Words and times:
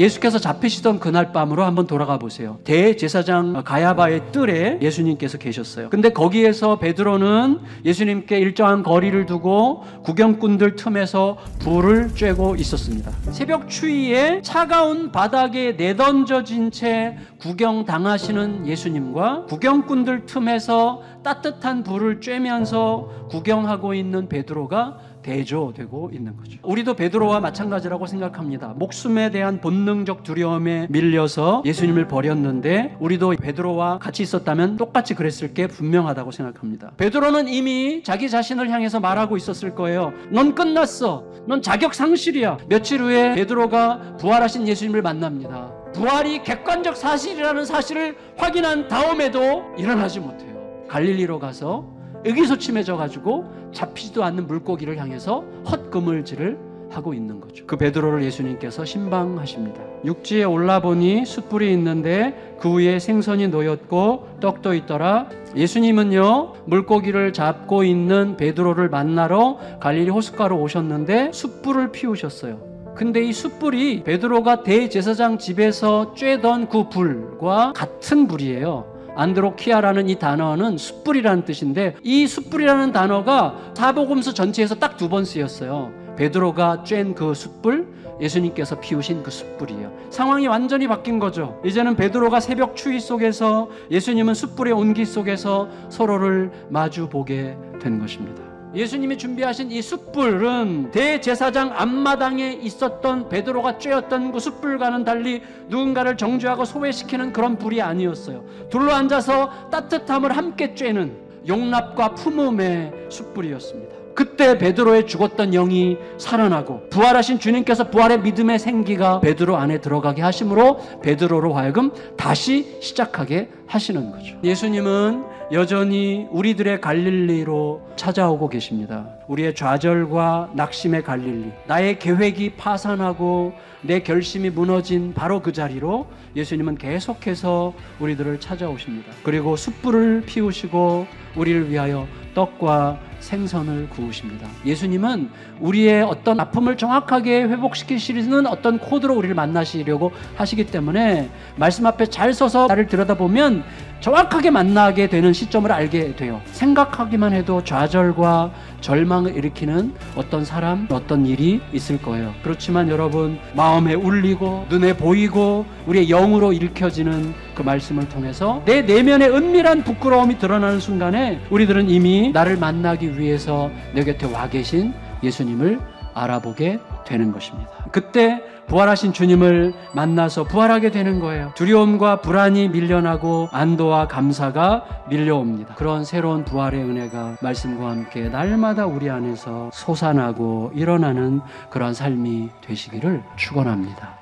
예수께서 0.00 0.38
잡히시던 0.38 0.98
그날 0.98 1.30
밤으로 1.30 1.62
한번 1.62 1.86
돌아가 1.86 2.18
보세요. 2.18 2.58
대제사장 2.64 3.62
가야바의 3.64 4.32
뜰에 4.32 4.78
예수님께서 4.80 5.36
계셨어요. 5.36 5.90
근데 5.90 6.08
거기에서 6.08 6.78
베드로는 6.78 7.60
예수님께 7.84 8.38
일정한 8.38 8.82
거리를 8.82 9.26
두고 9.26 9.84
구경꾼들 10.02 10.76
틈에서 10.76 11.36
불을 11.58 12.08
쬐고 12.14 12.58
있었습니다. 12.60 13.10
새벽 13.30 13.68
추위에 13.68 14.40
차가운 14.42 15.12
바닥에 15.12 15.72
내던져진 15.72 16.70
채 16.70 17.18
구경 17.38 17.84
당하시는 17.84 18.66
예수님과 18.66 19.44
구경꾼들 19.48 20.24
틈에서 20.24 21.02
따뜻한 21.22 21.82
불을 21.82 22.20
쬐면서 22.20 23.28
구경하고 23.28 23.92
있는 23.92 24.28
베드로가 24.28 25.09
대조되고 25.22 26.10
있는 26.12 26.36
거죠. 26.36 26.58
우리도 26.62 26.94
베드로와 26.94 27.40
마찬가지라고 27.40 28.06
생각합니다. 28.06 28.74
목숨에 28.76 29.30
대한 29.30 29.60
본능적 29.60 30.22
두려움에 30.22 30.86
밀려서 30.90 31.62
예수님을 31.64 32.08
버렸는데 32.08 32.96
우리도 33.00 33.34
베드로와 33.40 33.98
같이 33.98 34.22
있었다면 34.22 34.76
똑같이 34.76 35.14
그랬을 35.14 35.54
게 35.54 35.66
분명하다고 35.66 36.30
생각합니다. 36.30 36.92
베드로는 36.96 37.48
이미 37.48 38.02
자기 38.02 38.28
자신을 38.28 38.70
향해서 38.70 39.00
말하고 39.00 39.36
있었을 39.36 39.74
거예요. 39.74 40.12
넌 40.30 40.54
끝났어. 40.54 41.24
넌 41.46 41.62
자격 41.62 41.94
상실이야. 41.94 42.58
며칠 42.68 43.00
후에 43.00 43.34
베드로가 43.34 44.16
부활하신 44.18 44.68
예수님을 44.68 45.02
만납니다. 45.02 45.72
부활이 45.92 46.42
객관적 46.42 46.96
사실이라는 46.96 47.64
사실을 47.64 48.16
확인한 48.36 48.88
다음에도 48.88 49.64
일어나지 49.76 50.20
못해요. 50.20 50.50
갈릴리로 50.88 51.38
가서 51.38 51.99
의기소침해져 52.24 52.96
가지고 52.96 53.44
잡히지도 53.72 54.24
않는 54.24 54.46
물고기를 54.46 54.98
향해서 54.98 55.44
헛그물질을 55.70 56.70
하고 56.90 57.14
있는 57.14 57.40
거죠. 57.40 57.64
그 57.66 57.76
베드로를 57.76 58.24
예수님께서 58.24 58.84
신방하십니다. 58.84 59.80
육지에 60.04 60.44
올라보니 60.44 61.24
숯불이 61.24 61.72
있는데 61.72 62.56
그 62.58 62.72
위에 62.74 62.98
생선이 62.98 63.48
놓였고 63.48 64.38
떡도 64.40 64.74
있더라. 64.74 65.28
예수님은요 65.56 66.54
물고기를 66.66 67.32
잡고 67.32 67.84
있는 67.84 68.36
베드로를 68.36 68.88
만나러 68.88 69.58
갈릴리 69.80 70.10
호숫가로 70.10 70.60
오셨는데 70.60 71.30
숯불을 71.32 71.92
피우셨어요. 71.92 72.70
근데 72.96 73.22
이 73.22 73.32
숯불이 73.32 74.02
베드로가 74.02 74.62
대제사장 74.62 75.38
집에서 75.38 76.12
쬐던 76.14 76.68
그 76.68 76.88
불과 76.88 77.72
같은 77.72 78.26
불이에요. 78.26 78.89
안드로키아라는 79.16 80.08
이 80.08 80.18
단어는 80.18 80.78
숯불이라는 80.78 81.44
뜻인데 81.44 81.96
이 82.02 82.26
숯불이라는 82.26 82.92
단어가 82.92 83.54
사복음서 83.74 84.34
전체에서 84.34 84.74
딱 84.76 84.96
두 84.96 85.08
번 85.08 85.24
쓰였어요. 85.24 85.92
베드로가 86.16 86.82
쬐은 86.84 87.14
그 87.14 87.32
숯불, 87.32 87.88
예수님께서 88.20 88.78
피우신 88.80 89.22
그 89.22 89.30
숯불이에요. 89.30 89.90
상황이 90.10 90.46
완전히 90.46 90.86
바뀐 90.86 91.18
거죠. 91.18 91.58
이제는 91.64 91.96
베드로가 91.96 92.40
새벽 92.40 92.76
추위 92.76 93.00
속에서 93.00 93.70
예수님은 93.90 94.34
숯불의 94.34 94.74
온기 94.74 95.06
속에서 95.06 95.68
서로를 95.88 96.50
마주 96.68 97.08
보게 97.08 97.56
된 97.80 97.98
것입니다. 97.98 98.49
예수님이 98.74 99.18
준비하신 99.18 99.72
이 99.72 99.82
숯불은 99.82 100.92
대제사장 100.92 101.72
앞마당에 101.76 102.58
있었던 102.62 103.28
베드로가 103.28 103.78
쬐었던 103.78 104.32
그 104.32 104.38
숯불과는 104.38 105.04
달리 105.04 105.42
누군가를 105.68 106.16
정죄하고 106.16 106.64
소외시키는 106.64 107.32
그런 107.32 107.58
불이 107.58 107.82
아니었어요. 107.82 108.44
둘러 108.70 108.92
앉아서 108.94 109.70
따뜻함을 109.70 110.36
함께 110.36 110.74
쬐는 110.74 111.12
용납과 111.48 112.14
품음의 112.14 112.92
숯불이었습니다. 113.08 114.00
그때 114.14 114.58
베드로의 114.58 115.06
죽었던 115.06 115.52
영이 115.52 115.96
살아나고 116.18 116.90
부활하신 116.90 117.38
주님께서 117.38 117.90
부활의 117.90 118.20
믿음의 118.20 118.58
생기가 118.58 119.20
베드로 119.20 119.56
안에 119.56 119.80
들어가게 119.80 120.20
하심으로 120.20 121.00
베드로로 121.02 121.54
하여금 121.54 121.90
다시 122.16 122.76
시작하게 122.80 123.48
하시는 123.66 124.10
거죠. 124.10 124.36
예수님은 124.44 125.24
여전히 125.52 126.28
우리들의 126.30 126.80
갈릴리로 126.80 127.82
찾아오고 127.96 128.48
계십니다. 128.48 129.08
우리의 129.26 129.56
좌절과 129.56 130.50
낙심의 130.54 131.02
갈릴리, 131.02 131.50
나의 131.66 131.98
계획이 131.98 132.50
파산하고 132.50 133.52
내 133.82 134.00
결심이 134.00 134.48
무너진 134.48 135.12
바로 135.12 135.40
그 135.40 135.52
자리로 135.52 136.06
예수님은 136.36 136.76
계속해서 136.76 137.74
우리들을 137.98 138.38
찾아오십니다. 138.38 139.10
그리고 139.24 139.56
숯불을 139.56 140.22
피우시고 140.24 141.08
우리를 141.34 141.68
위하여 141.68 142.06
떡과 142.34 143.00
생선을 143.20 143.88
구우십니다. 143.90 144.48
예수님은 144.64 145.30
우리의 145.60 146.02
어떤 146.02 146.40
아픔을 146.40 146.76
정확하게 146.76 147.42
회복시키시는 147.42 148.46
어떤 148.46 148.78
코드로 148.78 149.14
우리를 149.14 149.34
만나시려고 149.34 150.12
하시기 150.36 150.66
때문에 150.66 151.28
말씀 151.56 151.86
앞에 151.86 152.06
잘 152.06 152.32
서서 152.32 152.66
나를 152.66 152.86
들여다보면 152.86 153.64
정확하게 154.00 154.50
만나게 154.50 155.08
되는 155.08 155.32
시점을 155.32 155.70
알게 155.70 156.16
돼요. 156.16 156.40
생각하기만 156.46 157.32
해도 157.34 157.62
좌절과 157.62 158.50
절망을 158.80 159.36
일으키는 159.36 159.94
어떤 160.16 160.44
사람, 160.44 160.86
어떤 160.90 161.26
일이 161.26 161.60
있을 161.72 162.00
거예요. 162.00 162.32
그렇지만 162.42 162.88
여러분, 162.88 163.38
마음에 163.54 163.94
울리고, 163.94 164.66
눈에 164.70 164.96
보이고, 164.96 165.66
우리의 165.86 166.08
영으로 166.08 166.52
일으켜지는 166.52 167.34
그 167.54 167.62
말씀을 167.62 168.08
통해서 168.08 168.62
내 168.64 168.80
내면의 168.82 169.30
은밀한 169.30 169.84
부끄러움이 169.84 170.38
드러나는 170.38 170.80
순간에 170.80 171.40
우리들은 171.50 171.90
이미 171.90 172.30
나를 172.32 172.56
만나기 172.56 173.18
위해서 173.18 173.70
내 173.94 174.02
곁에 174.02 174.26
와 174.32 174.48
계신 174.48 174.94
예수님을 175.22 175.78
알아보게 176.14 176.78
되는 177.10 177.32
것입니다. 177.32 177.70
그때 177.90 178.40
부활하신 178.68 179.12
주님을 179.12 179.74
만나서 179.94 180.44
부활하게 180.44 180.92
되는 180.92 181.18
거예요. 181.18 181.50
두려움과 181.56 182.20
불안이 182.20 182.68
밀려나고 182.68 183.48
안도와 183.50 184.06
감사가 184.06 184.84
밀려옵니다. 185.08 185.74
그런 185.74 186.04
새로운 186.04 186.44
부활의 186.44 186.80
은혜가 186.84 187.38
말씀과 187.42 187.90
함께 187.90 188.28
날마다 188.28 188.86
우리 188.86 189.10
안에서 189.10 189.70
솟아나고 189.72 190.70
일어나는 190.74 191.40
그러한 191.70 191.94
삶이 191.94 192.50
되시기를 192.62 193.24
축원합니다. 193.36 194.20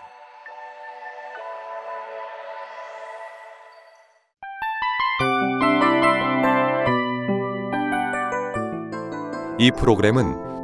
이 9.61 9.73
프로그램은 9.73 10.48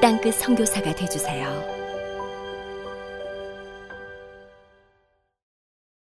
땅끝 0.00 0.34
성교사가 0.34 0.94
되주세요 0.94 1.77